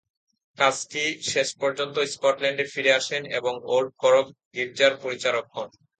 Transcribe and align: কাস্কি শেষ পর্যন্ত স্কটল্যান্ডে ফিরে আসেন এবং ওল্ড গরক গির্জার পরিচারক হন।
কাস্কি 0.57 1.03
শেষ 1.31 1.49
পর্যন্ত 1.57 1.95
স্কটল্যান্ডে 2.13 2.65
ফিরে 2.65 2.91
আসেন 2.93 3.21
এবং 3.37 3.53
ওল্ড 3.65 3.91
গরক 4.01 4.27
গির্জার 4.55 4.93
পরিচারক 5.03 5.45
হন। 5.55 5.69